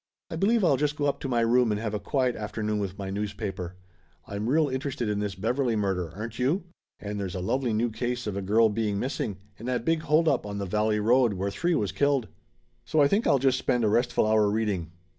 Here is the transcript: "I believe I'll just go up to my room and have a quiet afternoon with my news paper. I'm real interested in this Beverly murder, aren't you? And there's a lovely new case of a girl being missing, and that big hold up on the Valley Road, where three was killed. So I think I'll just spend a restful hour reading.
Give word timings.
"I 0.31 0.35
believe 0.35 0.63
I'll 0.63 0.77
just 0.77 0.95
go 0.95 1.05
up 1.05 1.19
to 1.19 1.27
my 1.29 1.41
room 1.41 1.71
and 1.71 1.79
have 1.79 1.93
a 1.93 1.99
quiet 1.99 2.35
afternoon 2.35 2.79
with 2.79 2.97
my 2.97 3.11
news 3.11 3.33
paper. 3.33 3.75
I'm 4.25 4.49
real 4.49 4.67
interested 4.67 5.07
in 5.07 5.19
this 5.19 5.35
Beverly 5.35 5.75
murder, 5.75 6.11
aren't 6.15 6.39
you? 6.39 6.63
And 6.99 7.19
there's 7.19 7.35
a 7.35 7.39
lovely 7.39 7.71
new 7.71 7.91
case 7.91 8.25
of 8.25 8.35
a 8.35 8.41
girl 8.41 8.67
being 8.69 8.97
missing, 8.97 9.37
and 9.59 9.67
that 9.67 9.85
big 9.85 10.01
hold 10.01 10.27
up 10.27 10.43
on 10.43 10.57
the 10.57 10.65
Valley 10.65 10.99
Road, 10.99 11.33
where 11.35 11.51
three 11.51 11.75
was 11.75 11.91
killed. 11.91 12.29
So 12.83 12.99
I 12.99 13.07
think 13.07 13.27
I'll 13.27 13.37
just 13.37 13.59
spend 13.59 13.83
a 13.83 13.89
restful 13.89 14.25
hour 14.25 14.49
reading. 14.49 14.91